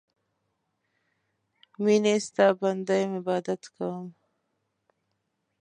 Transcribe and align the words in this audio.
میینې 1.83 2.15
ستا 2.25 2.47
بنده 2.59 2.95
یم 3.01 3.11
عبادت 3.19 3.63
کوم 3.75 4.05